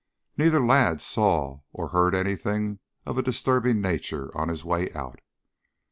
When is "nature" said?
3.81-4.35